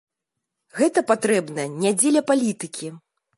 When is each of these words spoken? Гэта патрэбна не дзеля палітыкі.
Гэта 0.79 1.03
патрэбна 1.11 1.67
не 1.85 1.93
дзеля 1.99 2.25
палітыкі. 2.33 2.91